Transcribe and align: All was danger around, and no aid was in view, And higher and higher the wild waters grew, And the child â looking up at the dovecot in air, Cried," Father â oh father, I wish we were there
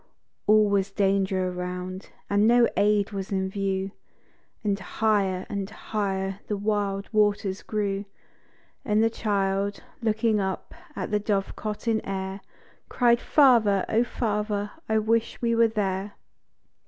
All 0.47 0.67
was 0.67 0.89
danger 0.89 1.49
around, 1.49 2.09
and 2.27 2.47
no 2.47 2.67
aid 2.75 3.11
was 3.11 3.31
in 3.31 3.47
view, 3.51 3.91
And 4.63 4.79
higher 4.79 5.45
and 5.47 5.69
higher 5.69 6.39
the 6.47 6.57
wild 6.57 7.07
waters 7.13 7.61
grew, 7.61 8.05
And 8.83 9.03
the 9.03 9.11
child 9.11 9.73
â 9.73 10.03
looking 10.05 10.39
up 10.39 10.73
at 10.95 11.11
the 11.11 11.19
dovecot 11.19 11.87
in 11.87 12.03
air, 12.03 12.41
Cried," 12.89 13.21
Father 13.35 13.85
â 13.87 13.99
oh 13.99 14.03
father, 14.03 14.71
I 14.89 14.97
wish 14.97 15.39
we 15.39 15.53
were 15.53 15.67
there 15.67 16.13